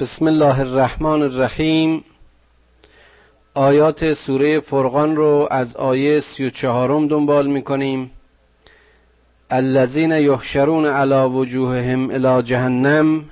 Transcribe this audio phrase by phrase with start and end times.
[0.00, 2.04] بسم الله الرحمن الرحیم
[3.54, 8.10] آیات سوره فرقان رو از آیه سی و چهارم دنبال می‌کنیم.
[9.50, 13.30] الذین یحشرون علی وجوههم الی جهنم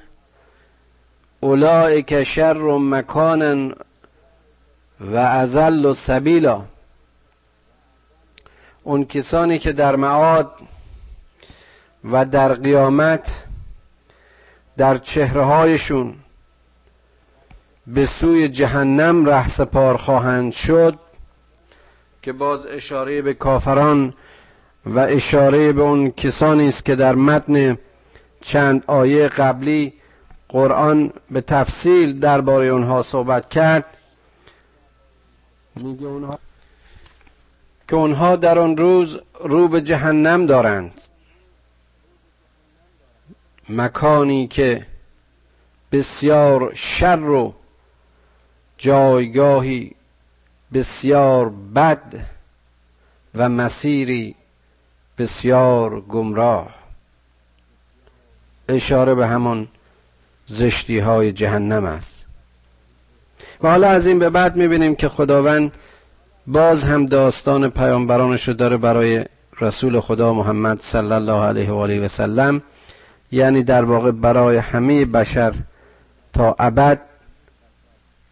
[1.40, 3.74] اولئک شر مکانا
[5.00, 6.64] و ازل سبیلا
[8.84, 10.52] اون کسانی که در معاد
[12.04, 13.44] و در قیامت
[14.76, 16.14] در چهرههایشون
[17.86, 20.98] به سوی جهنم ره سپار خواهند شد
[22.22, 24.14] که باز اشاره به کافران
[24.86, 27.78] و اشاره به اون کسانی است که در متن
[28.40, 29.92] چند آیه قبلی
[30.48, 33.84] قرآن به تفصیل درباره اونها صحبت کرد.
[35.76, 36.38] میگه اونها
[37.88, 41.00] که اونها در آن روز رو به جهنم دارند.
[43.68, 44.86] مکانی که
[45.92, 47.54] بسیار شر و
[48.78, 49.92] جایگاهی
[50.74, 52.14] بسیار بد
[53.34, 54.34] و مسیری
[55.18, 56.68] بسیار گمراه.
[58.68, 59.68] اشاره به همون
[60.46, 62.26] زشتی های جهنم است.
[63.62, 65.78] و حالا از این به بعد می‌بینیم که خداوند
[66.46, 69.24] باز هم داستان پیامبرانش رو داره برای
[69.60, 72.62] رسول خدا محمد صلی الله علیه و آله و سلم
[73.32, 75.54] یعنی در واقع برای همه بشر
[76.32, 77.00] تا ابد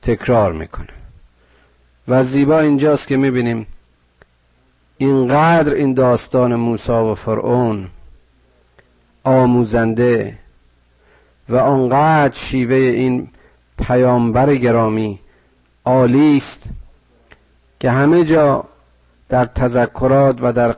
[0.04, 0.86] تکرار می‌کنه.
[2.08, 3.66] و زیبا اینجاست که می‌بینیم
[4.98, 7.88] اینقدر این داستان موسی و فرعون
[9.24, 10.38] آموزنده
[11.48, 13.28] و آنقدر شیوه این
[13.78, 15.18] پیامبر گرامی
[15.84, 16.62] عالی است
[17.80, 18.64] که همه جا
[19.28, 20.76] در تذکرات و در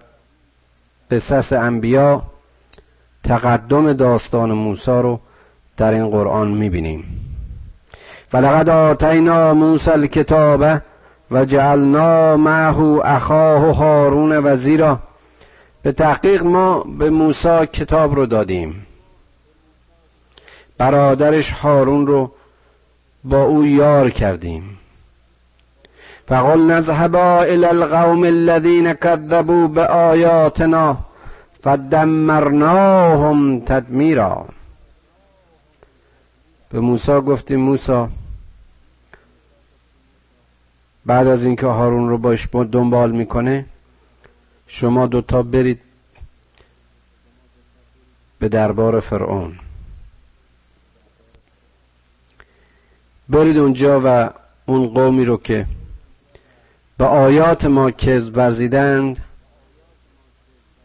[1.11, 2.23] قصص انبیا
[3.25, 5.21] تقدم داستان موسی رو
[5.77, 7.26] در این قرآن می‌بینیم.
[8.33, 10.81] ولقد آتینا موسی الکتاب
[11.31, 14.99] و جعلنا معه اخاه هارون وزیرا.
[15.83, 18.87] به تحقیق ما به موسی کتاب رو دادیم.
[20.79, 22.31] برادرش هارون رو
[23.25, 24.79] با او یار کردیم.
[26.29, 30.97] فقل نذهبا الى القوم الذين كذبوا بآیاتنا
[31.61, 34.45] فدمرناهم تدمیرا.
[36.77, 38.07] به موسی گفتیم موسی
[41.07, 43.65] بعد از اینکه هارون رو باش دنبال می‌کنه
[44.67, 45.81] شما دوتا برید
[48.39, 49.59] به دربار فرعون.
[53.29, 54.31] برید اونجا و
[54.67, 55.67] اون قومی رو که
[56.99, 59.25] به آیات ما کذب ورزیدند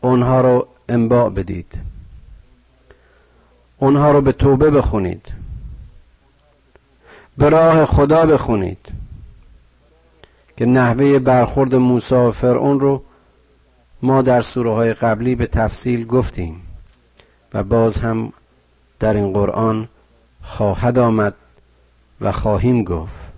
[0.02, 1.80] اونها رو انباع بدید.
[3.78, 5.41] اونها رو به توبه بخونید.
[7.38, 8.88] به راه خدا بخونید.
[10.58, 13.04] که نحوه برخورد موسی و فرعون رو
[14.02, 16.62] ما در سوره های قبلی به تفصیل گفتیم
[17.54, 18.34] و باز هم
[19.00, 19.88] در این قرآن
[20.42, 21.34] خواهد آمد
[22.22, 23.32] و خواهیم گفت.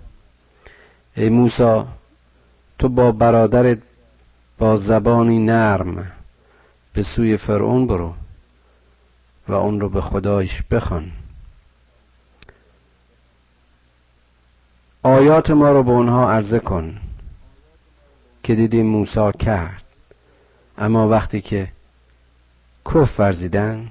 [1.16, 1.82] ای موسی
[2.78, 3.78] تو با برادرت
[4.58, 6.12] با زبانی نرم
[6.92, 8.12] به سوی فرعون برو
[9.48, 11.12] و اون رو به خدایش بخوان.
[15.06, 16.96] آیات ما رو به اونها عرضه کن
[18.42, 19.82] که دیدیم موسی کرد.
[20.78, 21.68] اما وقتی که
[22.86, 23.88] کف ورزیدن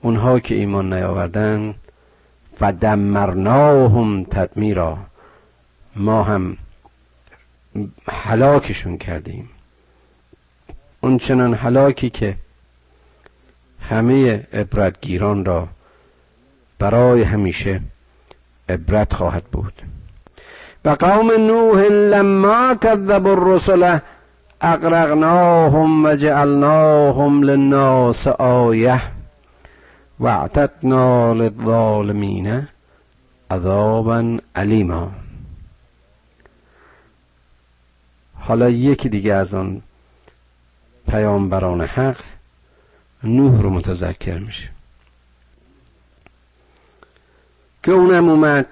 [0.00, 1.74] اونها که ایمان نیاوردن
[2.46, 4.98] فدمرناهم تدمیرا.
[5.96, 6.56] ما هم
[8.08, 9.48] هلاکشون کردیم.
[11.00, 12.36] اون چنان هلاکی که
[13.80, 15.68] همه عبرتگیران را
[16.78, 17.80] برای همیشه
[18.68, 19.82] عبرت خواهد بود.
[20.84, 23.98] و قوم نوح لما كذب الرسل
[24.62, 29.02] اغرقناهم و جعلناهم للناس آیه
[30.20, 32.68] واعتدنا للظالمین
[33.50, 35.12] عذابا علیما
[38.40, 39.82] حالا یکی دیگه از آن
[41.10, 42.16] پیامبران حق
[43.24, 44.70] نوح رو متذکر میشه.
[47.82, 48.66] که اونم اومد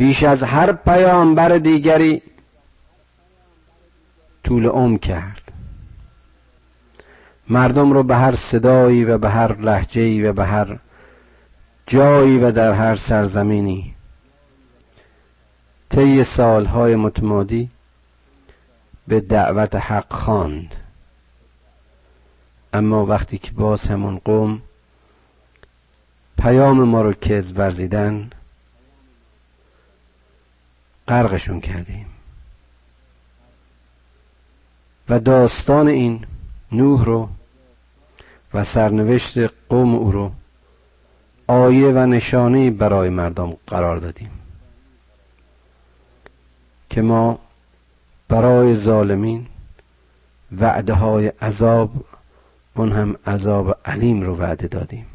[0.00, 2.22] بیش از هر پیامبر دیگری
[4.44, 5.52] طول عمر کرد.
[7.48, 10.78] مردم رو به هر صدایی و به هر لحجهی و به هر
[11.86, 13.94] جایی و در هر سرزمینی
[15.90, 17.70] طی سالهای متمادی
[19.08, 20.74] به دعوت حق خواند.
[22.72, 24.62] اما وقتی که باز همون قوم
[26.38, 28.30] پیام ما رو کذب ورزیدن
[31.10, 32.06] غرقشون کردیم.
[35.08, 36.24] و داستان این
[36.72, 37.28] نوح رو
[38.54, 40.32] و سرنوشت قوم او رو
[41.46, 44.30] آیه و نشانه برای مردم قرار دادیم.
[46.90, 47.38] که ما
[48.28, 49.46] برای ظالمین
[50.58, 51.90] وعده های عذاب
[52.74, 55.06] اون هم عذاب علیم رو وعده دادیم.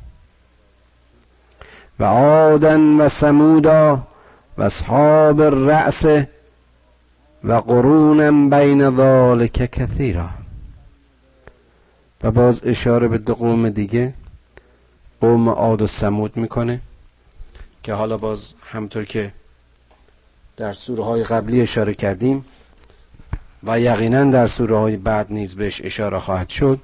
[1.99, 4.07] و عادن و سمودا
[4.57, 6.05] و اصحاب الرأس
[7.43, 10.29] و قرون بین ذالک کثیرا.
[12.23, 14.13] و باز اشاره به دو قوم دیگه.
[15.21, 16.79] قوم عاد و سمود می‌کنه
[17.83, 19.31] که حالا باز همطور که
[20.57, 22.45] در سوره های قبلی اشاره کردیم
[23.63, 26.79] و یقینا در سوره های بعد نیز بهش اشاره خواهد شد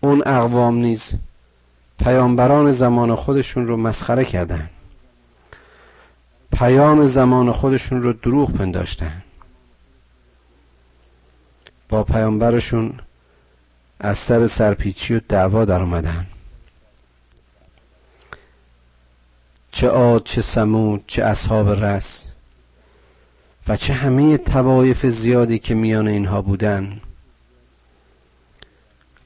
[0.00, 1.12] اون اقوام نیز
[1.98, 4.70] پیامبران زمان خودشون رو مسخره کردن.
[6.60, 9.22] پیام زمان خودشون رو دروغ پنداشتن.
[11.88, 12.92] با پیامبرشون
[14.00, 16.26] از سر سرپیچی و دعوا در اومدن.
[19.72, 22.26] چه عاد چه سمود چه اصحاب رس
[23.68, 27.00] و چه همه توایف زیادی که میان اینها بودن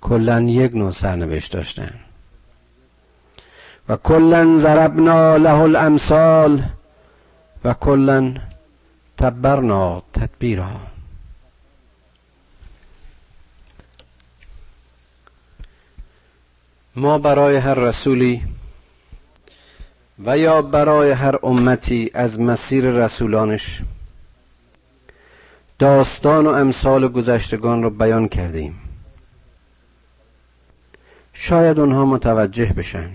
[0.01, 1.95] کلا یک نوع سرنوشت داشتن.
[3.89, 6.63] و کلا ضربنا له الامثال
[7.65, 8.35] و کلا
[9.19, 10.81] تبرنا تدبیرا.
[16.97, 18.43] ما برای هر رسولی
[20.25, 23.83] و یا برای هر امتی از مسیر رسولانش
[25.79, 28.79] داستان و امثال گذشتگان رو بیان کردیم.
[31.33, 33.11] شاید اونها متوجه بشن.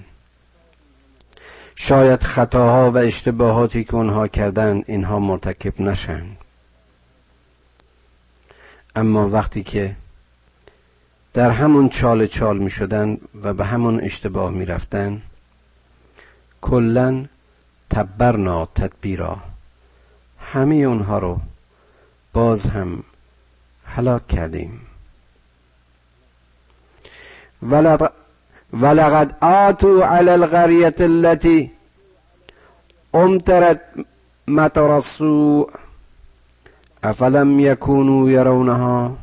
[1.81, 6.25] شاید خطاها و اشتباهاتی که اونها کردن اینها مرتکب نشن.
[8.95, 9.95] اما وقتی که
[11.33, 15.21] در همون چال چال می شدن و به همون اشتباه می رفتن
[16.61, 17.25] کلا
[17.89, 19.37] تبرنا تدبیرا.
[20.39, 21.39] همه اونها رو
[22.33, 23.03] باز هم
[23.85, 24.81] هلاک کردیم.
[28.73, 31.69] آتوا على القرية التي
[33.15, 33.81] امترت
[34.47, 35.69] مطر السوء
[37.03, 39.15] افلم يكونوا يرونها؟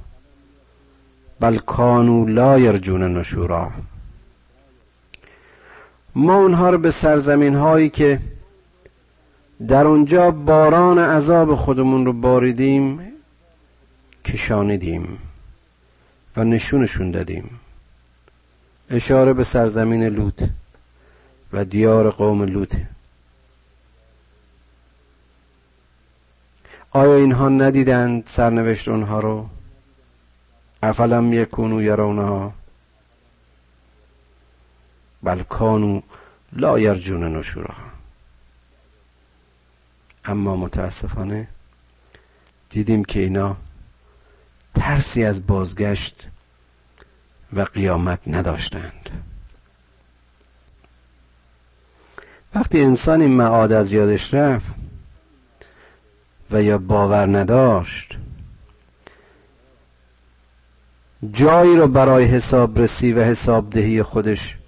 [1.40, 3.72] بل كانوا لا يرجون نشورا.
[6.14, 8.20] ما اونها رو به سرزمین هایی که
[9.68, 13.00] در اونجا باران عذاب خودمون رو باریدیم
[14.24, 15.18] کشانیدیم
[16.36, 17.50] و نشونشون دادیم.
[18.90, 20.42] اشاره به سرزمین لوط
[21.52, 22.76] و دیار قوم لوط.
[26.90, 29.48] آیا اینها ندیدند سرنوشت اونها رو؟
[30.82, 32.54] افلم یکونو یرونها؟
[35.22, 36.00] بل کانو
[36.52, 37.74] لا یرجون نشورا
[40.24, 41.48] اما متاسفانه
[42.70, 43.56] دیدیم که اینا
[44.74, 46.26] ترسی از بازگشت
[47.56, 49.10] و قیامت نداشتند.
[52.54, 54.74] وقتی انسان این معاد از یادش رفت
[56.50, 58.18] و یا باور نداشت
[61.32, 64.58] جایی رو برای حساب رسی و حساب دهی خودش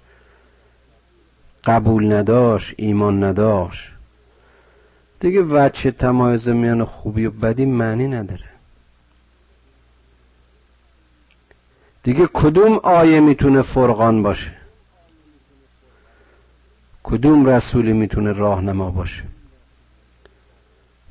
[1.63, 3.91] قبول نداشت ایمان نداشت
[5.19, 8.48] دیگه وچه تمایز میان خوبی و بدی معنی نداره.
[12.03, 14.57] دیگه کدوم آیه می‌تونه فرقان باشه؟
[17.03, 19.23] کدوم رسولی می‌تونه راهنما باشه؟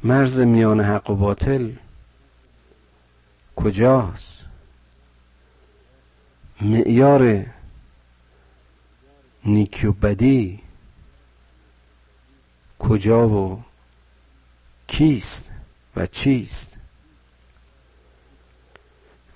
[0.04, 1.70] مرز میان حق و باطل
[3.56, 4.44] کجاست؟
[6.60, 7.46] معیار
[9.44, 10.60] نیکی و بدی
[12.78, 13.62] کجا و
[14.86, 15.50] کیست
[15.96, 16.77] و چیست؟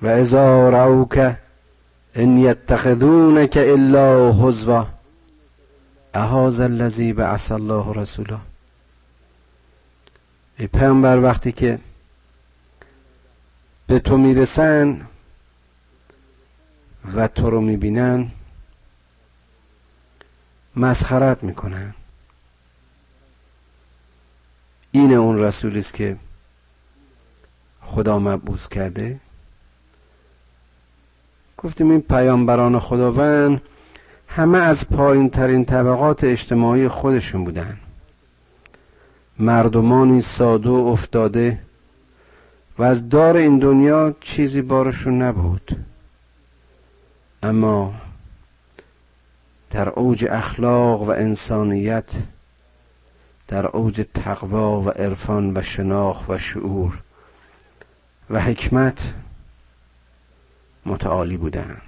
[0.03, 1.37] و اذا رعوک
[2.15, 4.87] ان یتخذونک الا حزوا
[6.15, 8.41] اهاز الذی بعث الله رسولا
[10.59, 11.79] ای پیامبر وقتی که
[13.87, 15.07] به تو می‌رسن
[17.15, 18.31] و تو رو می‌بینن
[20.77, 21.95] مسخرت می‌کنن.
[24.93, 26.17] این اون رسولی است که
[27.83, 29.21] خدا مبعوث کرده.
[31.65, 33.63] گفتیم این پیامبران خداوند
[34.29, 37.77] همه از پایین ترین طبقات اجتماعی خودشون بودن.
[39.39, 41.59] مردمانی ساده و افتاده
[42.79, 45.85] و از دار این دنیا چیزی بارشون نبود.
[47.43, 47.95] اما
[49.71, 52.11] در اوج اخلاق و انسانیت
[53.49, 56.99] در اوج تقوا و عرفان و شناخت و شعور
[58.31, 59.15] و حکمت
[60.87, 61.83] متعالی بودند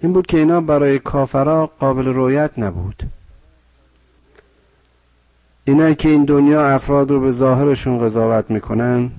[0.00, 3.02] این بود که اینا برای کافرا قابل رویت نبود.
[5.64, 9.10] اینایی که این دنیا افراد رو به ظاهرشون قضاوت می‌کنن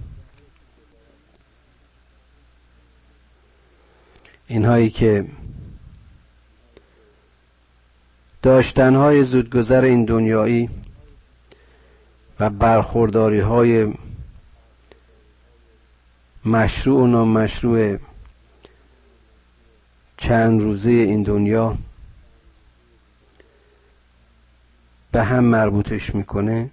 [4.47, 5.25] اینهایی که
[8.41, 10.69] داشتنهای زودگذر این دنیایی
[12.39, 13.93] و برخورداری های
[16.45, 17.97] مشروع و نامشروع
[20.17, 21.77] چند روزه این دنیا
[25.11, 26.69] به هم مربوطش می‌کنه.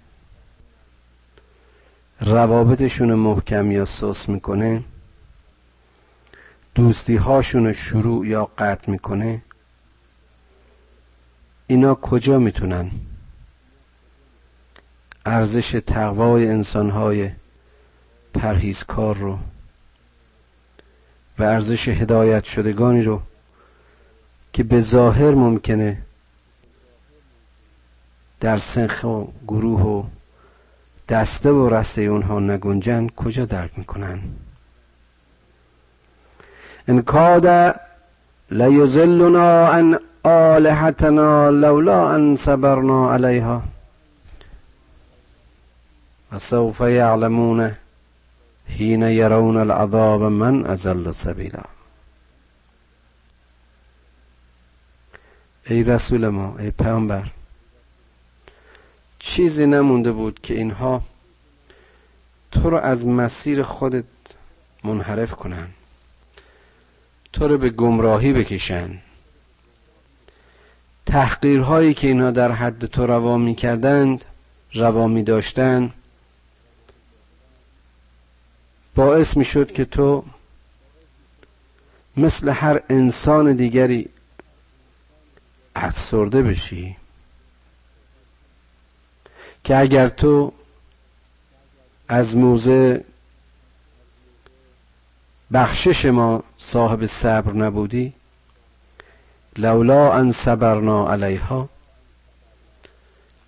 [2.19, 4.83] روابطشون محکم یا سوس می‌کنه.
[6.75, 9.41] دوستی هاشون شروع یا قطع می‌کنه.
[11.67, 12.91] اینا کجا می‌تونن؟
[15.25, 17.31] ارزش تقوای انسانهای
[18.33, 19.39] پرهیزکار رو
[21.39, 23.21] و ارزش هدایت شدگانی رو
[24.53, 25.97] که به ظاهر ممکنه
[28.39, 30.03] در سنخ و گروه و
[31.09, 34.19] دسته و رسته اونها نگنجن کجا درک می‌کنن؟
[36.87, 37.75] ان کاد
[38.51, 43.63] لیزلنا عن آلهتنا لولا ان صبرنا علیها.
[46.31, 47.71] و سوف یعلمون
[48.67, 51.63] حین یرون العذاب من ازل سبیلا
[55.67, 57.31] ای رسول ما ای پیامبر
[59.19, 61.01] چیزی نمونده بود که اینها
[62.51, 64.03] تو رو از مسیر خودت
[64.83, 65.67] منحرف کنن
[67.33, 68.99] تو رو به گمراهی بکشن.
[71.05, 74.25] تحقیرهایی که اینها در حد تو روا می کردند
[74.73, 75.93] روا می داشتند
[78.95, 80.23] باعث می شد که تو
[82.17, 84.09] مثل هر انسان دیگری
[85.75, 86.95] افسرده بشی.
[89.63, 90.53] که اگر تو
[92.07, 93.03] از موزه
[95.53, 98.13] بخشش ما صاحب صبر نبودی
[99.57, 101.69] لولا ان صبرنا علیها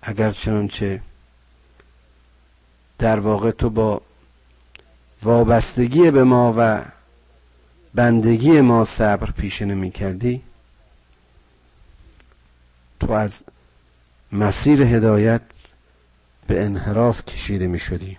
[0.02, 1.02] اگر چنانچه
[2.98, 4.02] در واقع تو با
[5.22, 6.82] وابستگی به ما و
[7.94, 10.42] بندگی ما صبر پیشه نمی کردی؟
[13.00, 13.44] تو از
[14.32, 15.42] مسیر هدایت
[16.46, 18.16] به انحراف کشیده می شدی.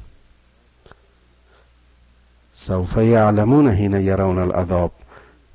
[2.52, 4.92] سوف یعلمون حین یرون العذاب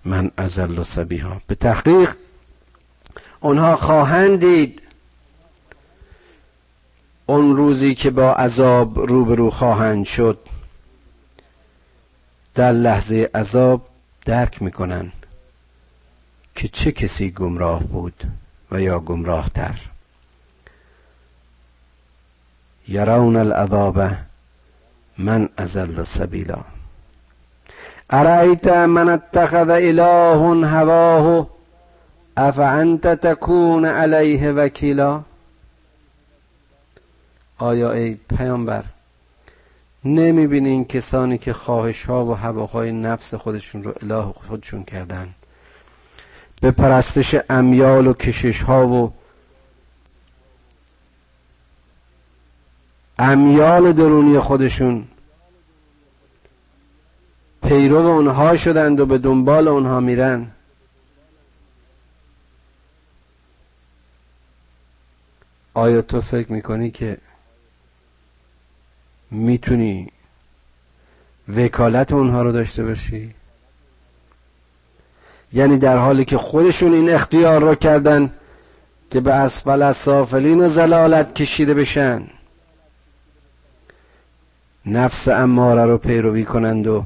[0.05, 1.41] من ازل سبیها.
[1.47, 2.17] به تحقیق
[3.41, 4.83] اونها خواهند دید
[7.27, 10.39] اون روزی که با عذاب روبرو خواهند شد
[12.55, 13.89] در لحظه عذاب
[14.25, 15.13] درک می‌کنن
[16.55, 18.23] که چه کسی گمراه بود
[18.71, 19.79] و یا گمراه تر
[22.89, 24.11] یرون العذاب
[25.19, 26.59] من ازل سبیلا.
[28.11, 31.49] ارایت من اتخذ اله هواه؟
[32.37, 35.23] افانت تکون علیه وکیلا؟
[37.59, 38.85] آیا ای پیامبر
[40.05, 45.35] نمی‌بینین کسانی که خواهش ها و هواهای نفس خودشون رو اله خودشون کردن.
[46.61, 49.13] به پرستش امیال و کشش ها و
[53.19, 55.09] امیال درونی خودشون
[57.63, 60.51] پیرو اونها شدند و به دنبال اونها میرن.
[65.75, 67.19] آیا تو فکر می‌کنی که
[69.33, 70.09] می‌تونی
[71.57, 73.35] وکالت اونها رو داشته باشی؟
[75.53, 78.33] یعنی در حالی که خودشون این اختیار رو کردن
[79.11, 82.23] که به اسفل از سافلین و زلالت کشیده بشن.
[84.87, 87.05] نفس اماره رو پیروی کنند و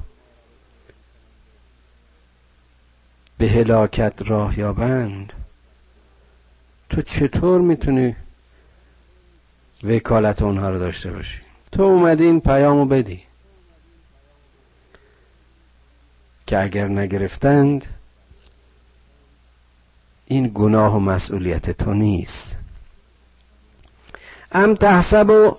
[3.38, 5.32] به هلاکت راه یابند.
[6.90, 8.16] تو چطور می‌تونی
[9.84, 13.22] وکالت اونها رو داشته باشی؟ تو اومدی این پیامو بدی.
[16.46, 17.84] که اگر نگرفتند
[20.26, 22.56] این گناه و مسئولیت تو نیست.
[24.52, 25.56] ام تحسب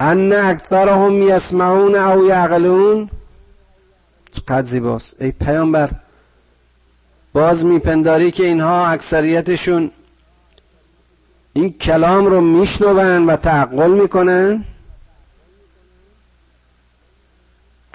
[0.00, 3.10] ان اکثرهم یسمعون او یعقلون.
[4.32, 5.22] چقدر زیباست.
[5.22, 5.90] ای پیامبر
[7.32, 9.90] باز میپنداری که اینها اکثریتشون
[11.52, 14.64] این کلام رو میشنون و تعقل می‌کنن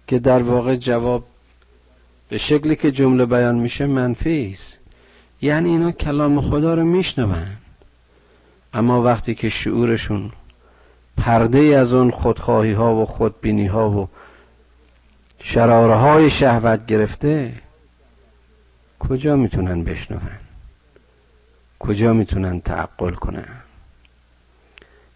[0.08, 1.24] که در واقع جواب
[2.30, 4.78] به شکلی که جمله بیان میشه منفی است.
[5.42, 7.48] یعنی اینا کلام خدا رو میشنون.
[8.74, 10.32] اما وقتی که شعورشون
[11.18, 14.10] پرده از اون خودخواهی ها و خودبینی ها و
[15.40, 17.54] شراره های شهوت گرفته
[19.00, 20.45] کجا می‌تونن بشنون؟
[21.88, 23.48] کجا می‌تونن تعقل کنن؟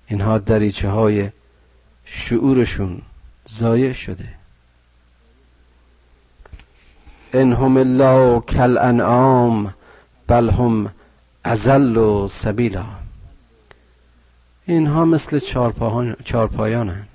[0.08, 1.30] اینها دریچه های
[2.06, 3.02] شعورشون
[3.46, 4.30] زایع شده.
[7.34, 9.74] انهم الله کل انعام
[10.28, 10.92] بل هم
[11.44, 12.86] ازل و سبیلا.
[14.66, 15.40] اینها مثل
[16.26, 17.08] چارپایانن.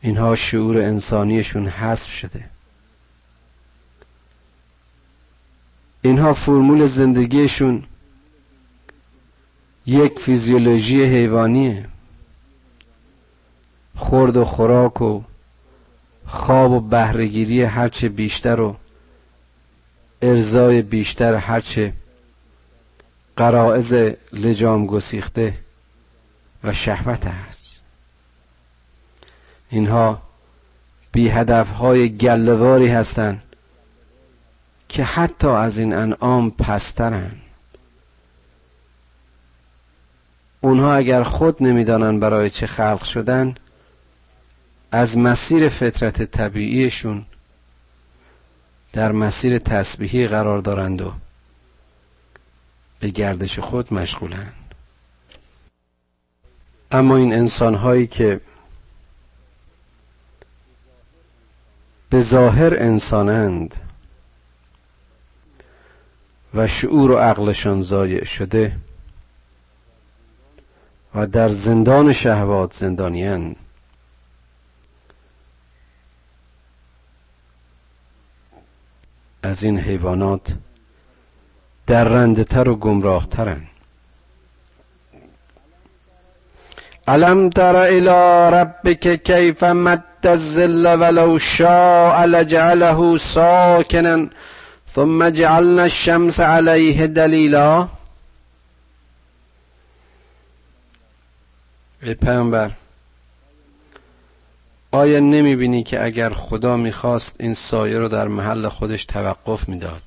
[0.00, 2.51] اینها شعور انسانیشون حذف شده.
[6.02, 7.82] اینها فرمول زندگیشون
[9.86, 11.88] یک فیزیولوژی حیوانیه.
[13.96, 15.22] خورد و خوراک و
[16.26, 18.76] خواب و بهرهگیری هرچه بیشتر و
[20.22, 21.92] ارزای بیشتر هرچه
[23.36, 23.92] قرائز
[24.32, 25.54] لجام گسیخته
[26.64, 27.80] و شهوت است
[29.70, 30.22] اینها
[31.12, 33.51] بی هدف های گلواری هستند
[34.92, 37.30] که حتی از این انعام پسترن.
[40.60, 43.54] اونها اگر خود نمی‌دانن برای چه خلق شدن
[44.92, 47.24] از مسیر فطرت طبیعیشون
[48.92, 51.12] در مسیر تسبیحی قرار دارند و
[53.00, 54.74] به گردش خود مشغولند
[56.90, 58.40] اما این انسان هایی که
[62.10, 63.74] به ظاهر انسانند
[66.54, 68.76] و شعور و عقلشان ضایع شده
[71.14, 73.56] و در زندان شهوات زندانیان.
[79.42, 80.40] از این حیوانات
[81.86, 83.66] در رندتر و گمراهترن.
[87.08, 94.26] علم تر الى ربک کیف مد الظل ولو شاء لجعله ساکنا
[94.94, 97.88] ثم جعلنا الشمس علیه دلیلا
[102.02, 102.70] ای پیامبر
[104.90, 110.02] آیا نمی بینی که اگر خدا می‌خواست این سایه رو در محل خودش توقف می‌داد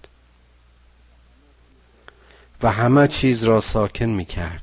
[2.63, 4.61] و همه چیز را ساکن می‌کرد؟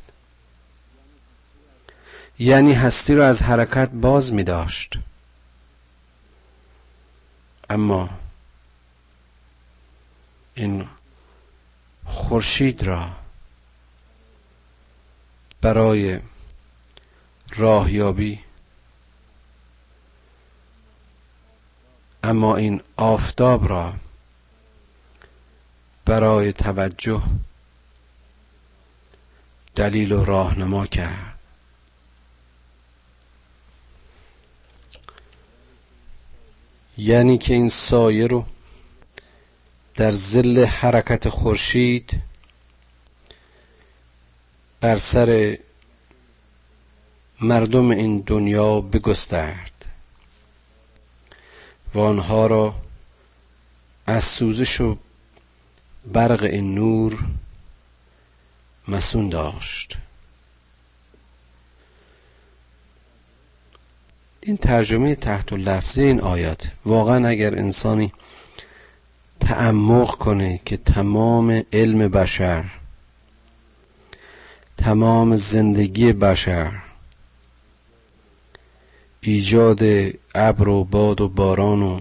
[2.38, 4.94] یعنی هستی را از حرکت باز می داشت
[7.70, 8.21] اما
[10.54, 10.88] این
[12.06, 13.10] خورشید را
[15.60, 16.20] برای
[17.56, 18.40] راهیابی.
[22.24, 23.94] اما این آفتاب را
[26.04, 27.22] برای توجه
[29.74, 31.38] دلیل و راهنما کرد.
[36.98, 38.44] یعنی که این سایه رو
[39.96, 42.20] در زل حرکت خورشید
[44.80, 45.58] بر سر
[47.40, 49.84] مردم این دنیا بگسترد
[51.94, 52.74] و آنها را
[54.06, 54.96] از سوزش و
[56.12, 57.18] برق این نور
[58.88, 59.96] مسون داشت.
[64.40, 68.12] این ترجمه تحت لفظی این آیات واقعا اگر انسانی
[69.42, 72.64] تعمق کنه که تمام علم بشر
[74.76, 76.72] تمام زندگی بشر
[79.20, 79.82] ایجاد
[80.34, 82.00] ابر و باد و باران و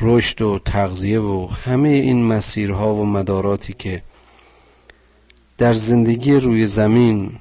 [0.00, 4.02] رشد و تغذیه و همه این مسیرها و مداراتی که
[5.58, 7.32] در زندگی روی زمین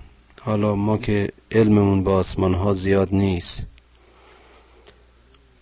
[0.41, 3.63] حالا ما که علممون با آسمان ها زیاد نیست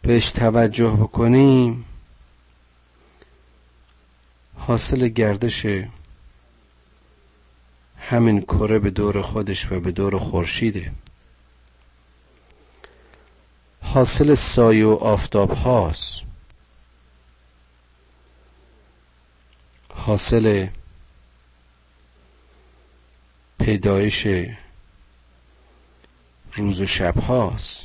[0.02, 1.86] بهش توجه بکنیم
[4.68, 5.66] حاصل گردش
[8.00, 10.92] همین کره به دور خودش و به دور خورشیده.
[13.82, 16.22] حاصل سایه و آفتاب هاست.
[19.90, 20.68] حاصل
[23.60, 24.28] پیدایش
[26.54, 27.84] روز و شب هاست.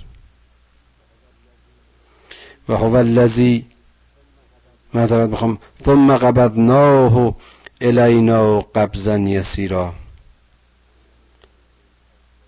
[2.68, 3.66] و هو الذی
[4.94, 7.36] معذرت بخوام ثم قبضناه
[7.80, 9.94] الینا قبضا یسیرا.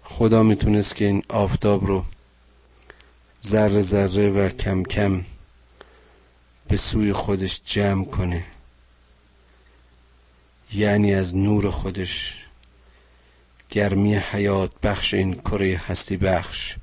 [0.05, 2.05] خدا می‌تونست که این آفتاب رو
[3.47, 5.25] ذره ذره و کم کم
[6.69, 8.45] به سوی خودش جمع کنه.
[10.73, 12.45] یعنی از نور خودش
[13.71, 16.77] گرمی حیات بخش این کره هستی بخش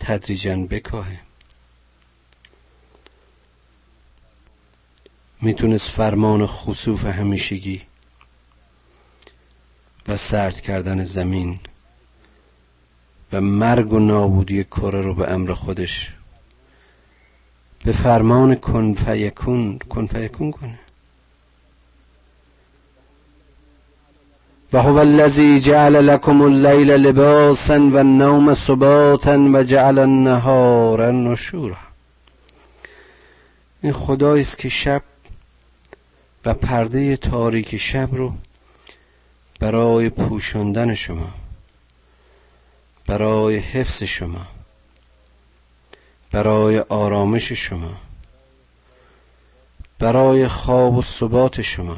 [0.00, 1.29] تدریجا بکاهه.
[5.42, 7.82] می‌تونست فرمان خصوف همیشگی
[10.08, 11.58] و سرد کردن زمین
[13.32, 16.10] و مرگ و نابودی کره رو به امر خودش
[17.84, 20.06] به فرمان کن فیکون کن
[20.50, 20.78] کنه.
[24.72, 31.76] و هو الذی جعل لكم الليل لباسا و النوم سباتا و جعل النهار نشورا.
[33.82, 35.02] این خدایی است که شب
[36.44, 38.34] و پرده تاریک شب رو
[39.58, 41.34] برای پوشاندن شما
[43.06, 44.46] برای حفظ شما
[46.32, 48.00] برای آرامش شما
[49.98, 51.96] برای خواب و ثبات شما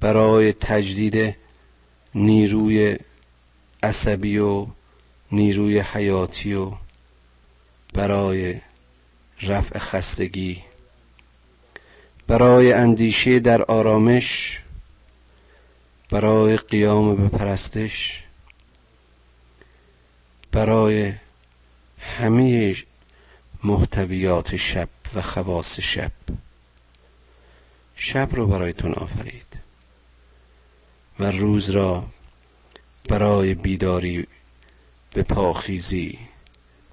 [0.00, 1.36] برای تجدید
[2.14, 2.96] نیروی
[3.82, 4.66] عصبی و
[5.32, 6.72] نیروی حیاتی و
[7.94, 8.60] برای
[9.42, 10.62] رفع خستگی
[12.32, 14.60] برای اندیشه در آرامش
[16.10, 18.22] برای قیام به پرستش
[20.52, 21.12] برای
[22.00, 22.76] همه
[23.64, 26.12] محتویات شب و خواص شب.
[27.96, 29.58] شب رو برایتون آفرید
[31.18, 32.04] و روز را
[33.08, 34.26] برای بیداری
[35.14, 36.18] به پاخیزی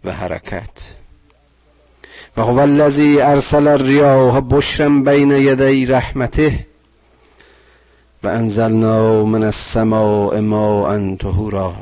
[0.04, 0.98] و حرکت
[2.39, 6.65] و هو الذی ارسل الریاح بشرا بین یدی رحمته
[8.23, 11.75] و انزلنا من السماء ماء طهورا.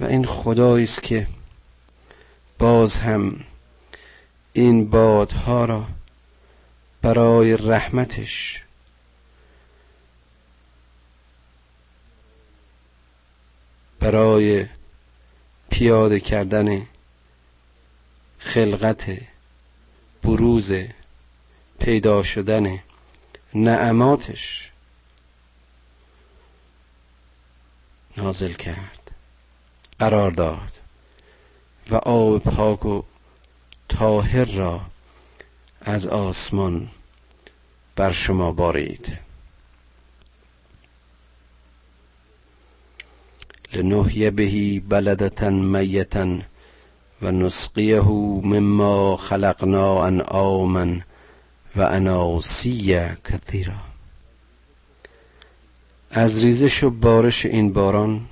[0.00, 1.26] و این خدایی است که
[2.58, 3.40] باز هم
[4.52, 5.84] این بادها را
[7.02, 8.62] برای رحمتش
[14.00, 14.66] برای
[15.70, 16.86] پیاده کردن
[18.38, 19.18] خلقت
[20.22, 20.72] بروز
[21.78, 22.78] پیدا شدن
[23.54, 24.70] نعماتش
[28.16, 29.10] نازل کرد
[29.98, 30.72] قرار داد
[31.90, 33.02] و آب پاک و
[33.88, 34.80] طاهر را
[35.80, 36.88] از آسمان
[37.96, 39.18] بر شما بارید.
[43.72, 46.38] لنحی بهی بلدتا میتا
[47.22, 51.02] و نسقیه مما خلقنا آمن
[51.76, 53.74] و اناسی کثیرا.
[56.10, 58.26] از ریزش و بارش این باران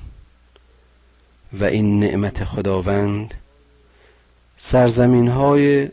[1.53, 3.35] و این نعمت خداوند
[4.57, 5.89] سرزمین های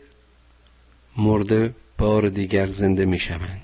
[1.16, 3.62] مرده بار دیگر زنده می شوند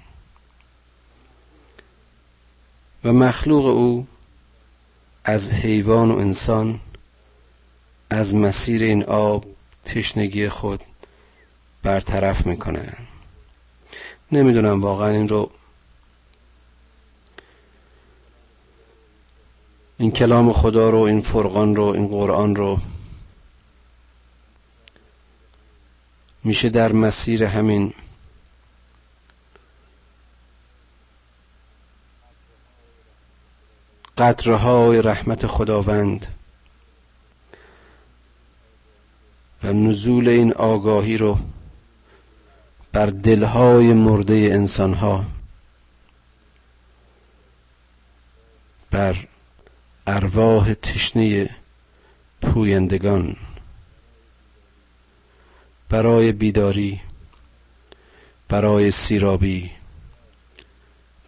[3.05, 4.07] و مخلوق او
[5.25, 6.81] از حیوان و انسان
[8.11, 9.45] از مسیر این آب
[9.85, 10.81] تشنگی خود
[11.83, 12.97] برطرف می‌کنه.
[14.33, 15.51] نمی‌دونم واقعا این رو
[19.99, 22.79] این کلام خدا رو این فرقان رو این قرآن رو
[26.45, 27.95] میشه در مسیر همین
[34.19, 36.38] قطرهای رحمت خداوند
[39.63, 41.39] و نزول این آگاهی رو
[42.93, 45.25] بر دلهای مرده انسانها
[48.91, 49.27] بر
[50.07, 51.51] ارواح تشنه
[52.43, 53.37] پویندگان
[55.89, 57.01] برای بیداری
[58.49, 59.71] برای سیرابی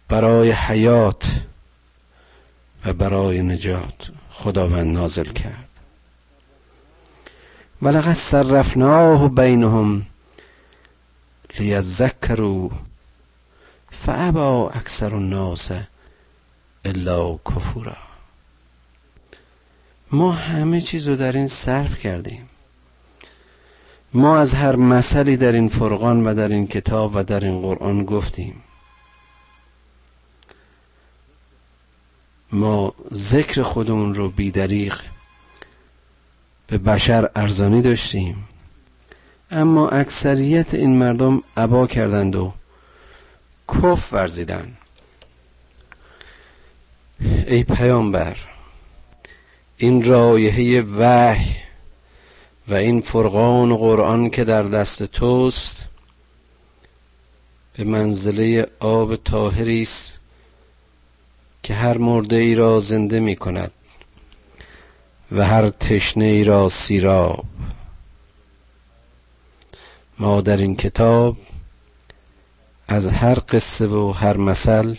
[0.07, 1.41] برای حیات
[2.85, 5.70] و برای نجات خداوند نازل کرد.
[7.81, 10.05] ولقد صرفناه بینهم
[11.59, 12.69] لیذکروا
[13.91, 15.71] فابا اکثر الناس
[16.85, 17.97] الا کفورا
[20.11, 22.47] ما همه چیز رو در این صرف کردیم.
[24.13, 28.05] ما از هر مثلی در این فرقان و در این کتاب و در این قرآن
[28.05, 28.63] گفتیم.
[32.51, 35.01] ما ذکر خودمون رو بیدریق
[36.71, 38.47] به بشر ارزانی داشتیم.
[39.51, 42.53] اما اکثریت این مردم عبا کردند و
[43.69, 44.77] کف ورزیدن
[47.47, 48.37] ای پیامبر
[49.77, 51.55] این رایحه وحی
[52.67, 55.85] و این فرقان و قرآن که در دست توست
[57.77, 60.13] به منزله آب تاهری است
[61.63, 63.71] که هر مرده ای را زنده می کند
[65.31, 67.45] و هر تشنه ای را سیراب.
[70.19, 71.37] ما در این کتاب
[72.87, 74.95] از هر قصه و هر مثل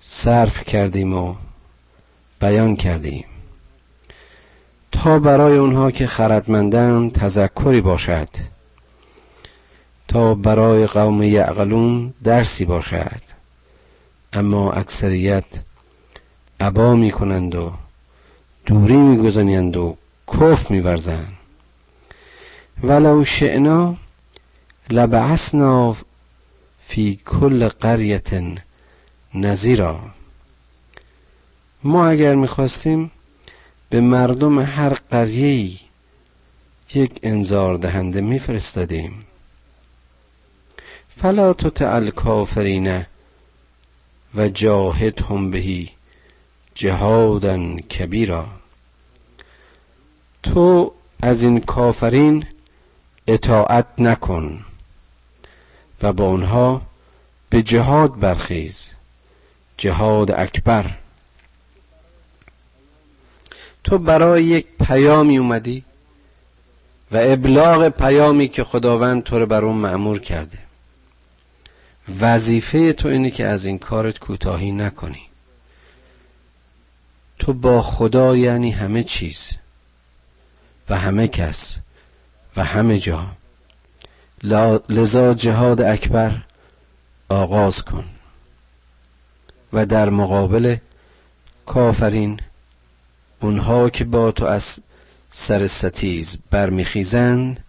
[0.00, 1.34] صرف کردیم و
[2.40, 3.24] بیان کردیم.
[4.92, 8.28] تا برای اونها که خردمندند تذکری باشد.
[10.08, 13.22] تا برای قوم یعقلون درسی باشد.
[14.32, 15.44] اما اکثریت
[16.60, 17.72] عبا می کنند و
[18.70, 19.96] دوری می گذانند و
[20.28, 21.32] کف می ورزند
[22.82, 23.96] ولو شئنا
[24.90, 25.96] لبعثنا
[26.80, 28.42] فی کل قریت
[29.34, 30.00] نظیرا
[31.82, 33.10] ما اگر می‌خواستیم
[33.88, 35.80] به مردم هر قریه
[36.94, 39.20] یک انذار دهنده میفرستادیم.
[41.16, 43.06] فلا تطع الکافرین
[44.34, 45.90] و جاهدهم بهی
[46.74, 48.59] جهادا کبیرا.
[50.42, 52.46] تو از این کافرین
[53.26, 54.64] اطاعت نکن
[56.02, 56.82] و با آنها
[57.50, 58.90] به جهاد برخیز.
[59.76, 60.90] جهاد اکبر.
[63.84, 65.84] تو برای یک پیامی اومدی
[67.12, 70.58] و ابلاغ پیامی که خداوند تو رو بر اون معمور کرده.
[72.20, 75.22] وظیفه تو اینه که از این کارت کوتاهی نکنی.
[77.38, 79.59] تو با خدا یعنی همه چیز.
[80.90, 81.76] و همه کس
[82.56, 83.26] و همه جا.
[84.88, 86.42] لذا جهاد اکبر
[87.28, 88.04] آغاز کن
[89.72, 90.76] و در مقابل
[91.66, 92.40] کافرین
[93.40, 94.78] اونها که با تو از
[95.32, 97.64] سر ستیز برمیخیزند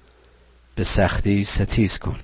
[0.75, 2.19] به سختی ستیز کن.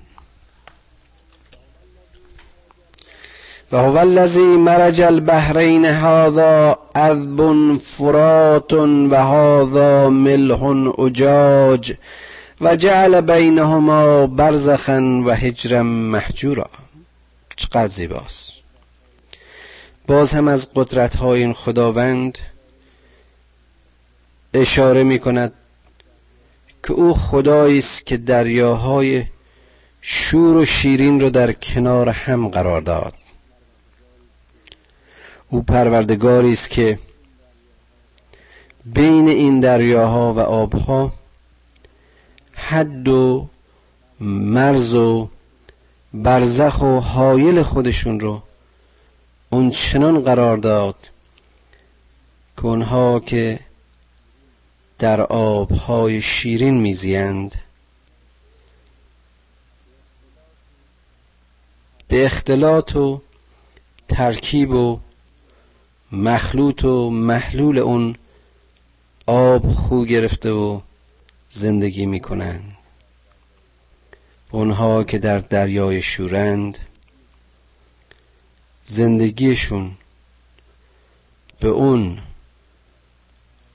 [3.72, 10.62] و هو الذی مرج البحرین هذا عذب فرات و هذا ملح
[10.98, 11.94] اجاج
[12.60, 16.70] و جعل بینهما برزخا و هجرا محجورا.
[17.56, 18.52] چقدر زیباست.
[20.06, 22.38] باز هم از قدرت های این خداوند
[24.54, 25.52] اشاره می کند
[26.82, 29.24] که او خدایی است که دریاهای
[30.00, 33.17] شور و شیرین رو در کنار هم قرار داد.
[35.50, 36.98] او پروردگاری است که
[38.84, 41.12] بین این دریاها و آبها
[42.52, 43.48] حد و
[44.20, 45.28] مرز و
[46.14, 48.42] برزخ و حایل خودشون رو
[49.50, 50.96] اون چنان قرار داد
[52.56, 53.60] که اونها که
[54.98, 57.54] در آبهای شیرین میزیند
[62.08, 63.20] به اختلاط و
[64.08, 65.00] ترکیب و
[66.12, 68.16] مخلوط و محلول اون
[69.26, 70.80] آب خو گرفته و
[71.50, 72.76] زندگی می‌کنند.
[74.50, 76.78] اونها که در دریای شورند
[78.84, 79.90] زندگیشون
[81.60, 82.18] به اون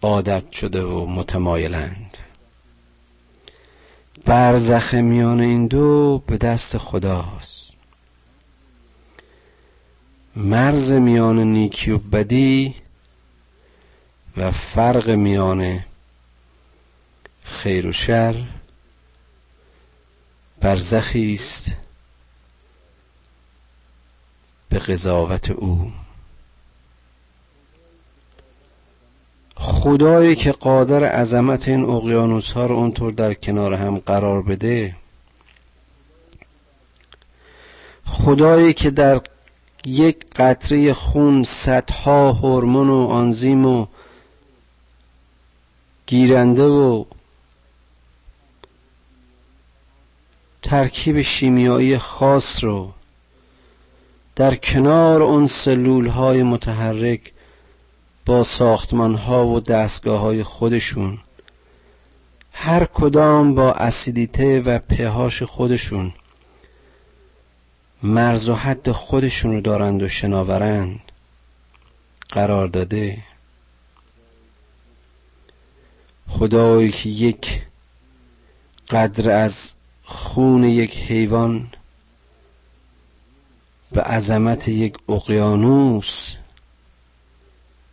[0.01, 2.17] عادت شده و متمایلند.
[4.25, 7.72] برزخ میان این دو به دست خداست.
[10.35, 12.75] مرز میان نیکی و بدی
[14.37, 15.79] و فرق میان
[17.43, 18.43] خیر و شر
[20.59, 21.71] برزخی است
[24.69, 25.91] به قضاوت او.
[29.55, 34.95] خدایی که قادر عظمت این اقیانوس ها رو اونطور در کنار هم قرار بده
[38.05, 39.21] خدایی که در
[39.85, 43.85] یک قطره خون صدها هورمون و آنزیم و
[46.07, 47.05] گیرنده و
[50.63, 52.91] ترکیب شیمیایی خاص رو
[54.35, 57.33] در کنار اون سلول های متحرک
[58.25, 61.19] با ساختمان ها و دستگاه های خودشون.
[62.53, 66.13] هر کدام با اسیدیته و پهاش خودشون.
[68.03, 70.99] مرز و حد خودشون رو دارند و شناورند.
[72.29, 73.23] قرار داده.
[76.29, 77.61] خدایی که یک
[78.89, 81.69] قدر از خون یک حیوان
[83.91, 86.35] به عظمت یک اقیانوس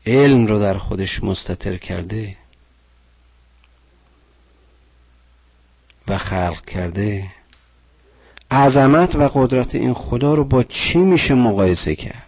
[0.07, 2.37] علم رو در خودش مستطر کرده
[6.09, 7.40] و خلق کرده.
[8.51, 12.23] عظمت و قدرت این خدا رو با چی میشه مقایسه کرد؟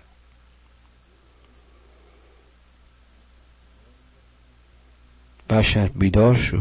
[5.50, 6.58] بشر بیدار شو.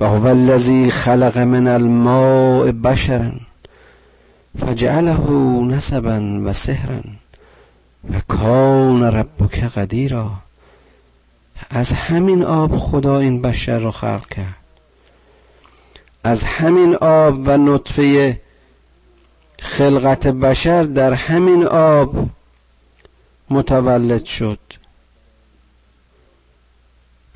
[0.00, 3.32] و هو الذی خلق من الماء بشرا
[4.60, 5.30] فجعله
[5.62, 7.00] نسبا و سهرا
[8.12, 10.30] و کان ربک قدیرا.
[11.70, 14.57] از همین آب خدا این بشر رو خلق کرد.
[16.24, 18.40] از همین آب و نطفه
[19.60, 22.28] خلقت بشر در همین آب
[23.50, 24.58] متولد شد.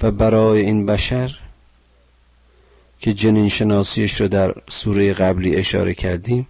[0.02, 1.38] و برای این بشر
[3.00, 6.46] که جنین شناسیش رو در سوره قبلی اشاره کردیم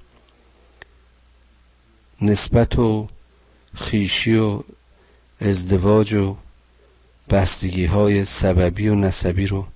[2.23, 3.07] نسبت و
[3.75, 4.61] خیشی و
[5.41, 6.37] ازدواج و
[7.31, 9.67] بستگی های سببی و نسبی رو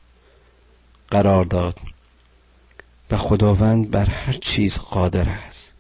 [1.09, 1.79] قرار داد.
[3.11, 5.75] و خداوند بر هر چیز قادر است.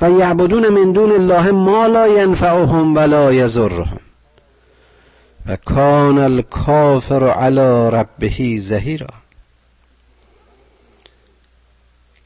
[0.00, 4.00] و یعبدون من دون الله ما لا ینفعهم ولا یضرهم.
[5.46, 9.08] و کان الکافر علی ربه زهیرا.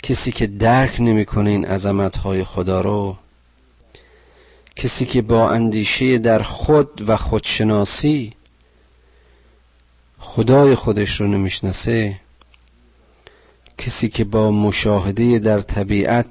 [0.03, 3.17] کسی که درک نمی‌کنه این عظمت های خدا رو
[4.77, 8.33] کسی که با اندیشه در خود و خودشناسی
[10.19, 12.17] خدای خودش رو نمی‌شناسه
[13.79, 16.27] کسی که با مشاهده در طبیعت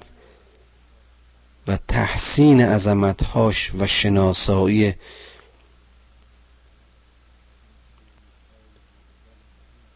[1.68, 4.94] و تحسین عظمتهاش و شناسایی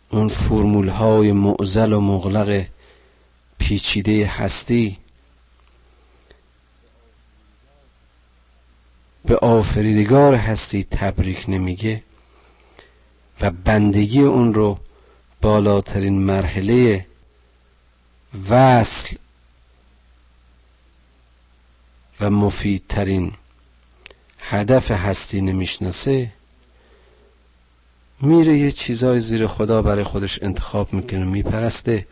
[0.10, 2.66] اون فرمول های معزل و مغلق
[3.58, 4.98] پیچیده هستی
[9.26, 12.04] به آفریدگار هستی تبریک نمیگه
[13.42, 14.78] و بندگی اون رو
[15.42, 17.06] بالاترین مرحله
[18.50, 19.16] وصل
[22.20, 23.34] و مفیدترین
[24.40, 26.32] هدف هستی نمی‌شناسه
[28.22, 32.08] میره یه چیزای زیر خدا برای خودش انتخاب می‌کنه میپرسته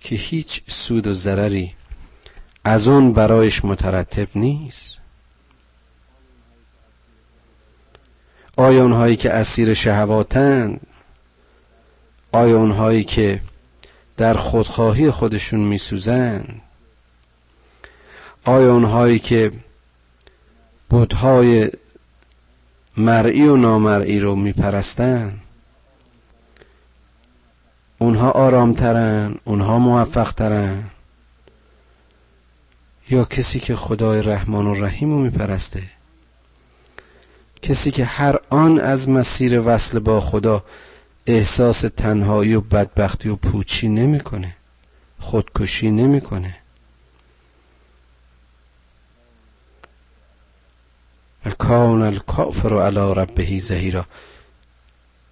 [0.00, 1.74] که هیچ سود و ضرری
[2.64, 4.98] از اون برایش مترتب نیست.
[8.56, 10.80] آیا اونهایی که اسیر شهواتند
[12.32, 13.40] آیا اونهایی که
[14.18, 16.60] در خودخواهی خودشون میسوزند
[18.44, 19.52] آیا اونهایی که
[20.90, 21.70] بودهای
[22.96, 25.38] مرئی و نامرئی رو میپرستن؟
[27.98, 30.84] اونها آرامترن اونها موفقترن؟
[33.10, 35.82] یا کسی که خدای رحمان و رحیم رو میپرسته؟
[37.62, 40.64] کسی که هر آن از مسیر وصل با خدا
[41.28, 44.56] احساس تنهایی و بدبختی و پوچی نمی‌کنه.
[45.20, 46.56] خودکشی نمی‌کنه.
[51.46, 54.06] و کان الکافر علی ربه زهیرا.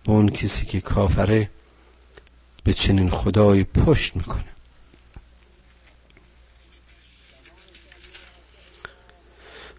[0.06, 1.50] اون کسی که کافره
[2.64, 4.44] به چنین خدایی پشت می‌کنه.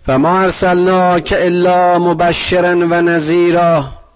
[0.07, 0.49] و ما
[1.19, 4.06] که الا مبشرا و نذیرا.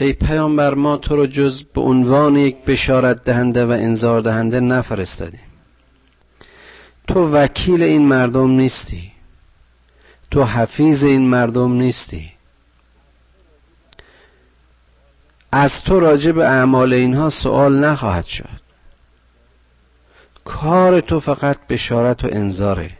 [0.00, 5.40] ای پیامبر ما تو رو جز به عنوان یک بشارت دهنده و انذار دهنده نفرستادیم.
[7.06, 9.12] تو وکیل این مردم نیستی.
[10.30, 12.32] تو حفیظ این مردم نیستی.
[15.52, 18.60] از تو راجع به اعمال اینها سوال نخواهد شد.
[20.44, 22.90] کار تو فقط بشارت و انذاره.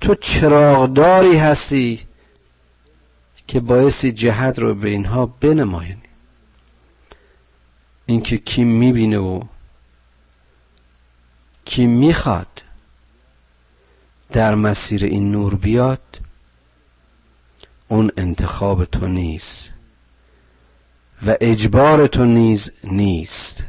[0.00, 2.00] تو چراغداری هستی
[3.52, 6.02] که باعثی جهت رو به اینها بنمایانی
[8.06, 9.42] اینکه کی می‌بینه و
[11.64, 12.62] کی می‌خواد
[14.32, 16.18] در مسیر این نور بیاد
[17.88, 19.70] اون انتخاب تو نیست
[21.26, 23.64] و اجبار تو نیز نیست.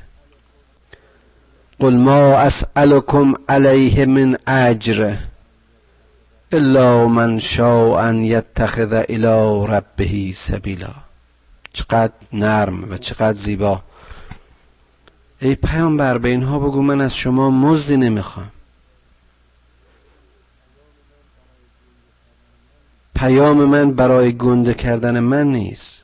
[1.79, 5.15] قل ما اسألكم علیه من اجر.
[6.53, 10.93] الا من شاء ان یتخذ الى ربه سبیلا
[11.73, 13.81] چقدر نرم و چقدر زیبا.
[15.41, 18.51] ای پیامبر به اینها بگو من از شما مزدی نمی‌خوام.
[23.15, 26.01] پیام من برای گنده کردن من نیست.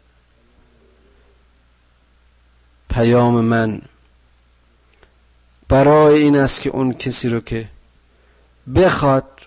[2.89, 3.81] پیام من
[5.67, 7.67] برای این است که اون کسی رو که
[8.75, 9.38] بخواد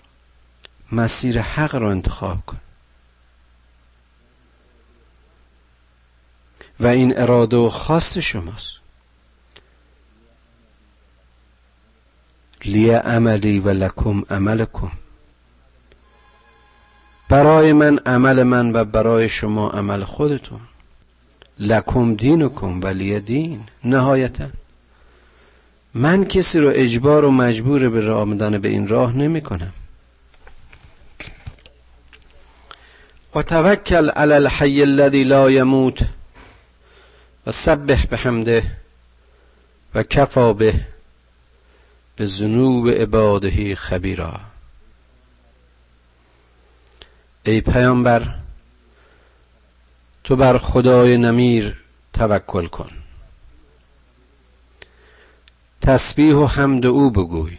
[0.93, 2.57] مسیر حق رو انتخاب کن.
[6.79, 8.73] و این اراده و خواست شماست.
[12.65, 14.91] لی عملی و لکم عملکم.
[17.29, 20.61] برای من عمل من و برای شما عمل خودتون.
[21.59, 24.47] لکم دینکم ولی دین نهایتا.
[25.93, 29.73] من کسی رو اجبار و مجبور به آمدن به این راه نمی کنم.
[33.35, 35.99] و توکل علی الحی الذی لا یموت
[37.47, 38.77] و سبح بحمده
[39.95, 40.85] و کفا به
[42.15, 44.39] به ذنوب عباده خبیرا.
[47.45, 48.35] ای پیامبر
[50.23, 51.81] تو بر خدای نمیر
[52.13, 52.89] توکل کن.
[55.81, 57.57] تسبیح و حمد او بگوی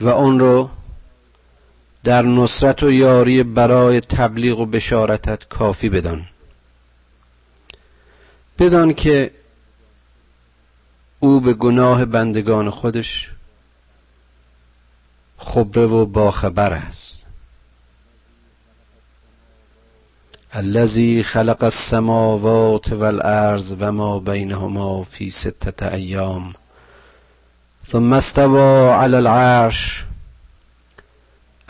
[0.00, 0.70] و اون رو
[2.04, 6.26] در نصرت و یاری برای تبلیغ و بشارتت کافی بدان.
[8.58, 9.30] بدان که
[11.20, 13.30] او به گناه بندگان خودش
[15.38, 17.20] خبره و باخبر است.
[20.52, 26.54] الذي خلق السماوات والارض و ما بینهما فی ستة ایام
[27.92, 30.04] ثم استوى على العرش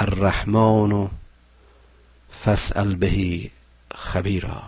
[0.00, 1.08] الرحمن
[2.30, 3.50] فاسأل به
[3.94, 4.62] خبیرا.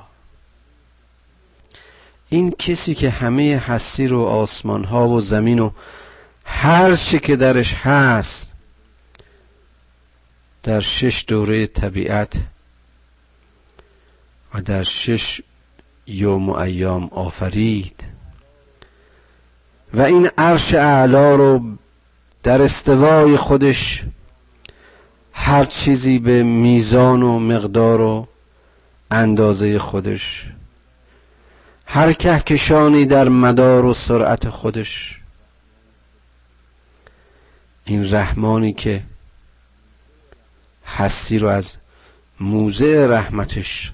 [2.28, 5.70] این کسی که همه هستی رو آسمان ها و زمین و
[6.44, 8.50] هر چی که درش هست
[10.62, 12.32] در شش دوره طبیعت
[14.54, 15.40] و در شش
[16.06, 18.04] یوم و ایام آفرید
[19.94, 21.62] و این عرش اعلا رو
[22.42, 24.02] در استوای خودش
[25.32, 28.28] هر چیزی به میزان و مقدار و
[29.10, 30.46] اندازه خودش.
[31.86, 35.18] هر کهکشانی در مدار و سرعت خودش.
[37.84, 39.02] این رحمانی که
[40.86, 41.76] هستی رو از
[42.40, 43.92] موزه رحمتش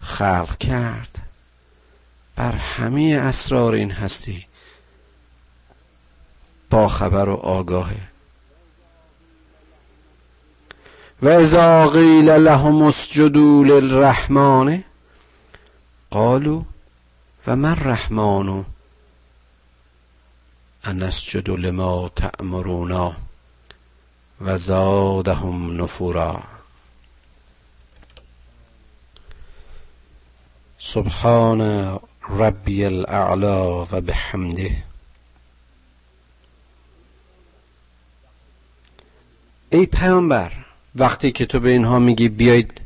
[0.00, 1.18] خلق کرد.
[2.36, 4.46] بر همه اسرار این هستی.
[6.70, 8.13] با خبر و آگاهه.
[11.22, 14.82] و اذا قیل لهم اسجدوا للرحمن
[16.10, 16.62] قالوا
[17.46, 18.64] و من رحمان
[20.86, 23.16] ان اسجد لما تأمرونا
[24.40, 26.42] و زادهم نفورا.
[30.78, 31.60] سبحان
[32.28, 34.82] ربی الاعلا و بحمده.
[39.70, 40.52] ای پیامبر
[40.96, 42.80] وقتی که تو به اینها میگی بیایید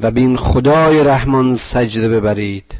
[0.00, 2.74] و به این خدای رحمان سجده ببرید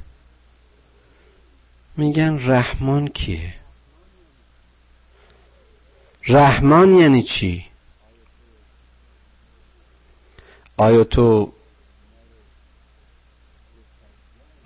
[1.96, 3.54] میگن رحمان کیه؟
[6.26, 7.66] رحمان یعنی چی؟
[10.76, 11.52] آیا تو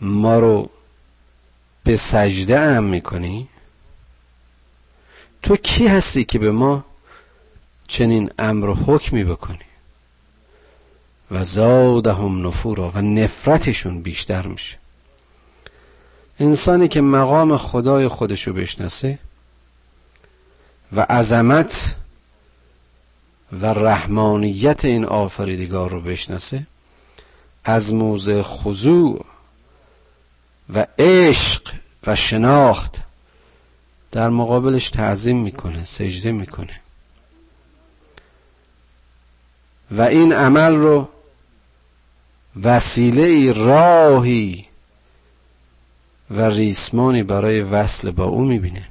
[0.00, 0.70] ما رو
[1.84, 3.48] به سجده ام می‌کنی؟
[5.42, 6.84] تو کی هستی که به ما
[7.86, 9.58] چنین امر و حکمی بکنی.
[11.30, 14.78] و زادهم نفورا و نفرتشون بیشتر میشه.
[16.40, 19.18] انسانی که مقام خدای خودشو بشناسه
[20.92, 21.94] و عظمت
[23.52, 26.66] و رحمانیت این آفریدگار رو بشناسه
[27.64, 29.24] از موضع خضوع
[30.74, 31.72] و عشق
[32.06, 32.96] و شناخت
[34.12, 36.80] در مقابلش تعظیم می‌کنه سجده می‌کنه.
[39.90, 41.08] و این عمل رو
[42.62, 44.66] وسیله راهی
[46.30, 48.88] و ریسمانی برای وصل با او می‌بینه.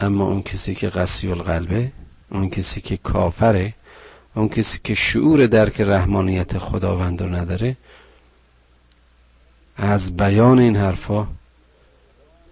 [0.00, 1.92] اما اون کسی که قسی القلبه
[2.30, 3.74] اون کسی که کافره
[4.34, 7.76] اون کسی که شعور درک رحمانیت خداوند رو نداره
[9.76, 11.26] از بیان این حرفا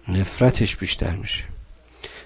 [0.07, 1.52] نفرتش بیشتر میشه.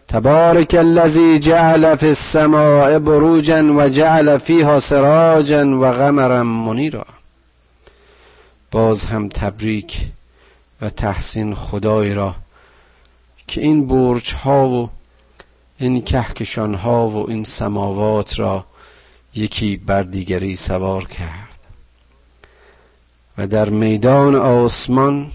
[0.08, 7.05] تبارک الذی جعل فی السماء بروجا و جعل فیها سراجا و قمرا منیرا
[8.72, 9.99] باز هم تبریک
[10.82, 12.36] و تحسین خدای را
[13.47, 14.89] که این برج ها و
[15.78, 18.66] این کهکشان ها و این سماوات را
[19.36, 21.58] یکی بر دیگری سوار کرد
[23.38, 25.32] و در میدان آسمان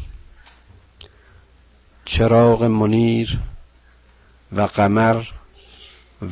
[2.04, 3.38] چراغ منیر
[4.56, 5.22] و قمر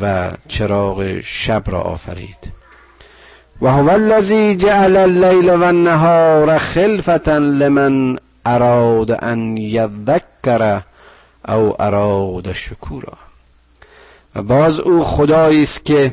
[0.01, 2.53] و چراغ شب را آفرید.
[3.63, 10.83] و هو الذی جعل اللیل و النهار خلفتا لمن اراد ان یذکر
[11.49, 13.13] او اراد شکورا.
[14.35, 16.13] و باز او خدایی است که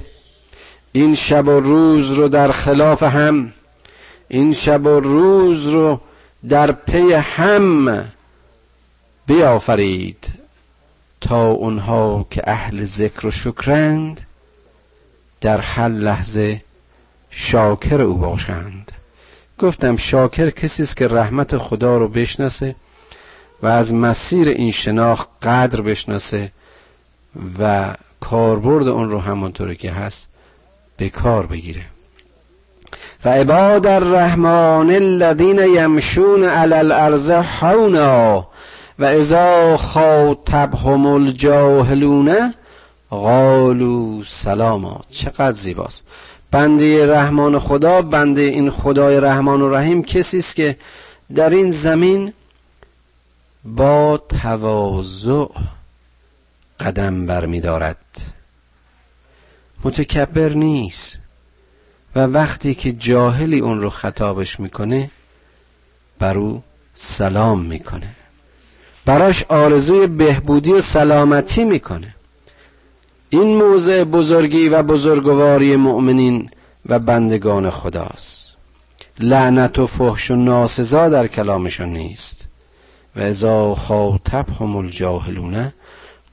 [0.92, 3.54] این شب و روز رو در خلاف هم
[4.28, 6.00] این شب و روز رو
[6.50, 8.04] در پی هم
[9.28, 10.37] بیافرید.
[11.22, 14.22] تا اونها که اهل ذکر و شکرند
[15.42, 16.62] در هر لحظه
[17.30, 18.92] شاکر او باشند.
[19.60, 22.76] گفتم شاکر کسی است که رحمت خدا رو بشناسه
[23.64, 26.52] و از مسیر این شناخت قدر بشناسه
[27.60, 30.28] و کاربرد اون رو همونطوری که هست
[30.98, 31.86] به کار بگیره.
[33.26, 38.48] و عباد الرحمن الذین یمشون علی الارض حونا
[39.00, 42.54] و اذا خاطبهم الجاهلون
[43.10, 46.04] قالوا سلاما چقدر زیباست.
[46.52, 50.78] بنده رحمان خدا بنده این خدای رحمان و رحیم کسی است که
[51.36, 52.34] در این زمین
[53.66, 55.46] با تواضع
[56.80, 57.98] قدم برمیدارد.
[59.84, 61.20] متکبر نیست.
[62.16, 65.10] و وقتی که جاهلی اون رو خطابش می‌کنه
[66.20, 68.17] بر او سلام می‌کنه.
[69.08, 72.16] براش آرزوی بهبودی و سلامتی می‌کنه.
[73.30, 76.50] این موضع بزرگی و بزرگواری مؤمنین
[76.86, 78.56] و بندگان خداست.
[79.20, 82.42] لعنت و فحش و ناسزا در کلامشون نیست.
[83.16, 85.74] و ازا خاطبهم الجاهلون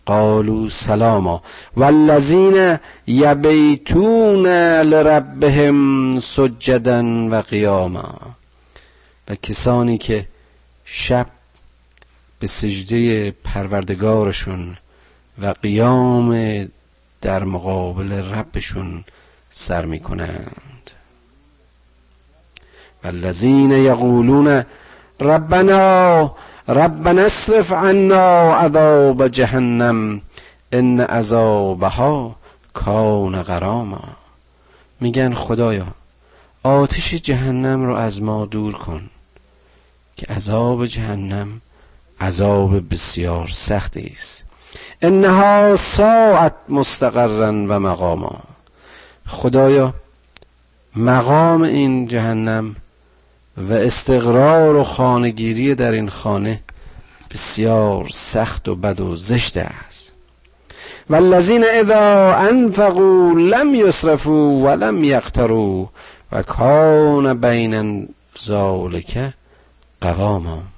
[0.06, 1.42] قالوا سلاما.
[1.76, 4.46] والذین یبیتون
[4.82, 8.14] لربهم سجدا و قیاما.
[9.28, 10.26] و کسانی که
[10.84, 11.26] شب
[12.44, 14.76] به سجده پروردگارشون
[15.42, 16.28] و قیام
[17.22, 19.04] در مقابل ربشون
[19.50, 20.90] سر می‌کنند.
[23.04, 24.64] والذین یقولون
[25.20, 26.34] ربنا
[26.68, 30.20] ربنا اصرف عنا عذاب جهنم
[30.72, 32.36] ان عذابها
[32.74, 34.08] کان غراما.
[35.00, 35.86] میگن خدایا
[36.62, 39.10] آتش جهنم رو از ما دور کن
[40.16, 41.60] که عذاب جهنم
[42.20, 44.44] عذاب بسیار سختی است.
[45.02, 48.40] انها ساعت مستقرا و مقاما.
[49.26, 49.94] خدایا
[50.96, 52.76] مقام این جهنم
[53.56, 56.60] و استقرار و خانگیری در این خانه
[57.30, 60.12] بسیار سخت و بد و زشت است.
[61.10, 65.86] والذین اذا انفقوا لم یسرفوا ولم یقتروا
[66.32, 68.08] و کان بین
[68.44, 69.32] ذالک
[70.00, 70.73] قواما.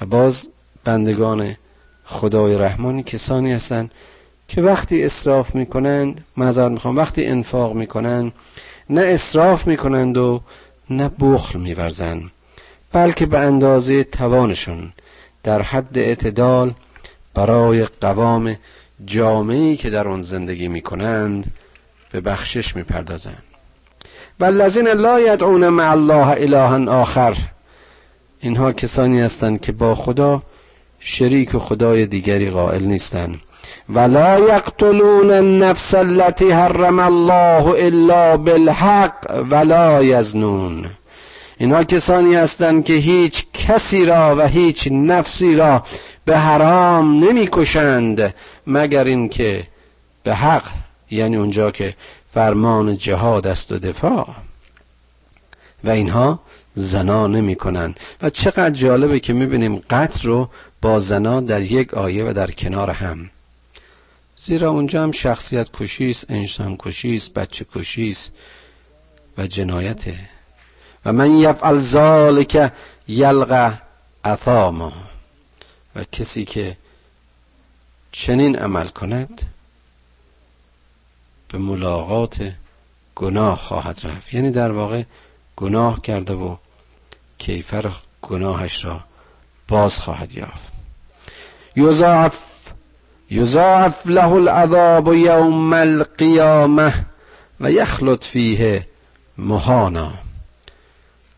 [0.00, 0.48] و باز
[0.84, 1.56] بندگان
[2.04, 3.90] خدای رحمانی کسانی هستند
[4.48, 8.32] که وقتی اصراف می‌کنند معذرت می‌خوام وقتی انفاق می‌کنند
[8.90, 10.40] نه اصراف می‌کنند و
[10.90, 12.30] نه بخل میورزند
[12.92, 14.92] بلکه به اندازه توانشون
[15.42, 16.74] در حد اعتدال
[17.34, 18.56] برای قوام
[19.06, 21.52] جامعی که در آن زندگی می‌کنند
[22.12, 23.42] به بخشش می‌پردازند.
[24.40, 27.36] والذین لا یدعون مع الله الها آخر
[28.46, 30.42] اینها کسانی هستند که با خدا
[31.00, 33.40] شریک و خدای دیگری قائل نیستند.
[33.88, 40.90] ولا یقتلون النفس التي حرم الله الا بالحق ولا یزنون.
[41.58, 45.82] اینها کسانی هستند که هیچ کسی را و هیچ نفسی را
[46.24, 48.34] به حرام نمی‌کشند
[48.66, 49.66] مگر اینکه
[50.22, 50.64] به حق
[51.10, 51.94] یعنی اونجا که
[52.26, 54.28] فرمان جهاد است و دفاع.
[55.84, 56.40] و اینها
[56.78, 60.48] زنا نمی کنند و چقدر جالبه که می‌بینیم قتل رو
[60.82, 63.30] با زنا در یک آیه و در کنار هم.
[64.36, 68.32] زیرا اونجا هم شخصیت کشی است انسان کشی است بچه کشی است
[69.38, 70.18] و جنایته.
[71.04, 72.72] و من یفعل ذالک
[73.08, 73.72] یلقى
[74.24, 74.92] اثاما
[75.96, 76.76] و کسی که
[78.12, 79.42] چنین عمل کند
[81.48, 82.52] به ملاقات
[83.14, 84.34] گناه خواهد رفت.
[84.34, 85.02] یعنی در واقع
[85.56, 86.56] گناه کرده و
[87.38, 89.00] کیفر گناهش را
[89.68, 90.72] باز خواهد یافت.
[91.76, 92.38] یضاعف
[93.30, 97.06] یضاعف له العذاب یوم القیامه
[97.60, 98.86] و یخلط فیه
[99.38, 100.12] مهانا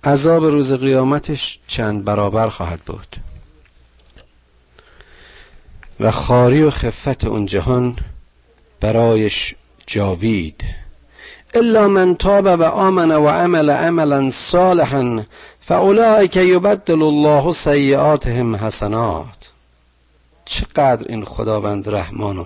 [0.05, 3.17] عذاب روز قیامتش چند برابر خواهد بود.
[6.01, 7.97] و خاری و خفت اون جهان
[8.81, 9.55] برایش
[9.87, 10.65] جاوید.
[11.55, 15.25] الا من تاب و آمن و عمل عملا صالحا
[15.69, 19.51] فاولئک یبدل الله سیئاتهم حسنات.
[20.45, 22.45] چقدر این خداوند رحمان و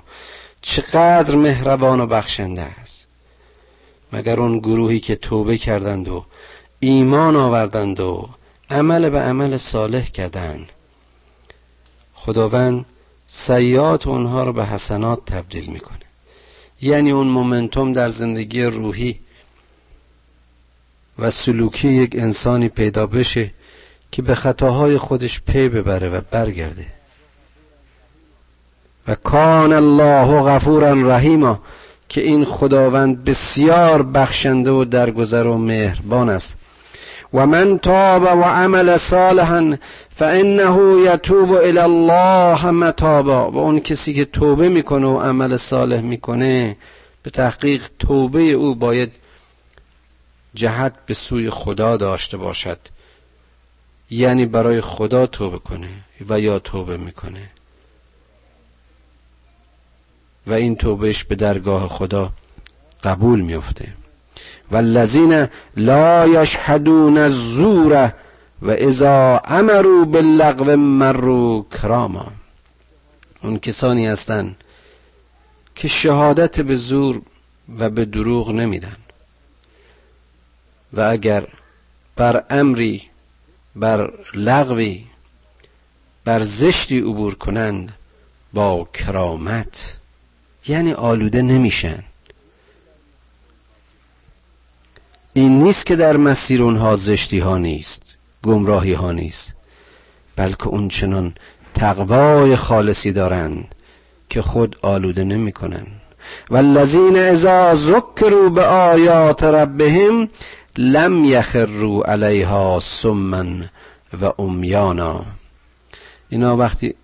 [0.62, 3.06] چقدر مهربان و بخشنده است.
[4.12, 6.24] مگر اون گروهی که توبه کردند و
[6.80, 8.28] ایمان آوردند و
[8.70, 10.68] عمل به عمل صالح کردند.
[12.14, 12.84] خداوند
[13.26, 16.06] سیات اونها رو به حسنات تبدیل می‌کنه.
[16.80, 19.20] یعنی اون مومنتوم در زندگی روحی
[21.18, 23.50] و سلوکی یک انسانی پیدا بشه
[24.12, 26.86] که به خطاهای خودش پی ببره و برگرده.
[29.08, 31.60] و کان الله غفورا رحیما
[32.08, 36.56] که این خداوند بسیار بخشنده و درگذر و مهربان است.
[37.34, 39.76] و من تاب و عمل صالحا
[40.10, 43.50] فانه یتوب الى الله متابا.
[43.50, 46.76] و اون کسی که توبه می‌کنه و عمل صالح می‌کنه
[47.22, 49.12] به تحقیق توبه او باید
[50.54, 52.78] جهت به سوی خدا داشته باشد.
[54.10, 55.88] یعنی برای خدا توبه کنه
[56.28, 57.50] و یا توبه می‌کنه.
[60.46, 62.32] و این توبهش به درگاه خدا
[63.04, 63.92] قبول میفته.
[64.70, 68.12] والذین لا یشهدون الزور
[68.62, 72.32] و اذا امروا باللغو مروا کراما.
[73.42, 74.56] اون کسانی هستند
[75.74, 77.22] که شهادت به زور
[77.78, 78.96] و به دروغ نمیدن.
[80.92, 81.46] و اگر
[82.16, 83.02] بر امری
[83.76, 85.04] بر لغوی
[86.24, 87.92] بر زشتی عبور کنند
[88.52, 89.96] با کرامت
[90.68, 92.02] یعنی آلوده نمیشن.
[95.34, 98.02] این نیست که در مسیر اونها زشتی ها نیست
[98.42, 99.52] گمراهی ها نیست
[100.36, 101.34] بلکه اون چنان
[101.74, 103.74] تقوای خالصی دارند
[104.30, 105.86] که خود آلوده نمی کنن
[106.50, 110.28] والذین اذا ذکروا به آیات ربهم
[110.76, 113.70] لم یخروا علیها سمن
[114.22, 115.24] و امیانا.
[116.28, 116.94] اینا وقتی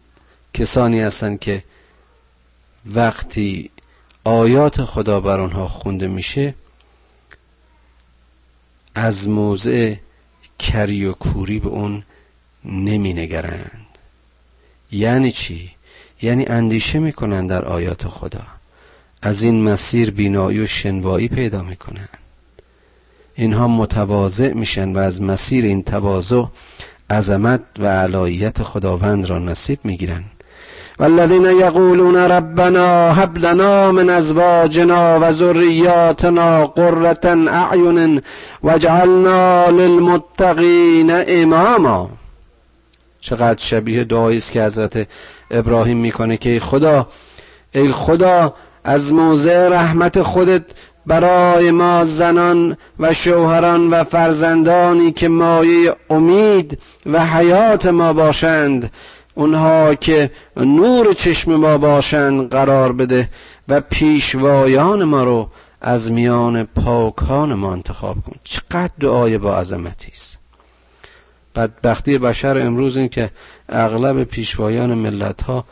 [0.55, 1.65] کسانی هستند که
[2.87, 3.71] وقتی
[4.25, 6.55] آیات خدا بر آنها خونده میشه
[8.95, 9.95] از موضع
[10.59, 12.03] کری و کوری به اون
[12.65, 13.87] نمی نگرند
[14.93, 15.71] یعنی چی؟
[16.23, 18.47] یعنی اندیشه می‌کنن در آیات خدا.
[19.23, 22.09] از این مسیر بینایی و شنوایی پیدا می‌کنن.
[23.39, 26.43] اینها متواضع میشن و از مسیر این تواضع
[27.11, 30.25] عظمت و علایت خداوند را نصیب می‌گیرن.
[30.99, 38.21] والذین یقولون ربنا هب لنا من ازواجنا و ذریاتنا قرة اعین
[38.63, 42.11] واجعلنا للمتقین اماما.
[43.21, 45.09] چقدر شبیه دعایی است که حضرت
[45.51, 47.09] ابراهیم می‌کنه که خدا
[47.75, 50.63] ای خدا از موضع رحمت خودت
[51.09, 58.93] برای ما زنان و شوهران و فرزندانی که مایه امید و حیات ما باشند
[59.35, 63.29] اونها که نور چشم ما باشند قرار بده
[63.69, 65.49] و پیشوایان ما رو
[65.81, 70.39] از میان پاکان ما انتخاب کن چقدر دعای با عظمتی است
[71.57, 73.31] بدبختی بشر امروز این که
[73.69, 75.65] اغلب پیشوایان ملت ها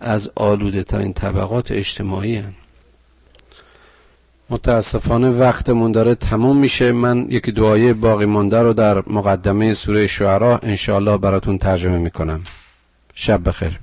[0.00, 2.54] از آلوده ترین طبقات اجتماعی هن.
[4.50, 6.92] متاسفانه وقتمون داره تموم میشه.
[6.92, 12.40] من یکی دعای باقی مونده رو در مقدمه سوره شعرا انشاءالله براتون ترجمه می‌کنم.
[13.14, 13.78] شب بخیر.